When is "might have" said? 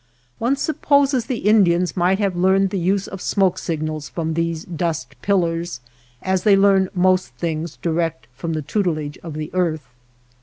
1.95-2.35